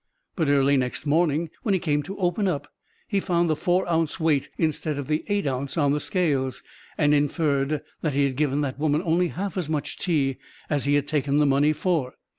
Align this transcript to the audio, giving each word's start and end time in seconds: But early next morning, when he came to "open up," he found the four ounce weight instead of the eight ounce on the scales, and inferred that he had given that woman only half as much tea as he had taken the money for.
But 0.35 0.49
early 0.49 0.77
next 0.77 1.05
morning, 1.05 1.51
when 1.61 1.73
he 1.75 1.79
came 1.79 2.01
to 2.01 2.17
"open 2.17 2.47
up," 2.47 2.67
he 3.07 3.19
found 3.19 3.47
the 3.51 3.55
four 3.55 3.87
ounce 3.87 4.19
weight 4.19 4.49
instead 4.57 4.97
of 4.97 5.05
the 5.05 5.23
eight 5.27 5.45
ounce 5.45 5.77
on 5.77 5.93
the 5.93 5.99
scales, 5.99 6.63
and 6.97 7.13
inferred 7.13 7.83
that 8.01 8.13
he 8.13 8.23
had 8.23 8.35
given 8.35 8.61
that 8.61 8.79
woman 8.79 9.03
only 9.05 9.27
half 9.27 9.57
as 9.57 9.69
much 9.69 9.99
tea 9.99 10.37
as 10.71 10.85
he 10.85 10.95
had 10.95 11.07
taken 11.07 11.37
the 11.37 11.45
money 11.45 11.71
for. 11.71 12.15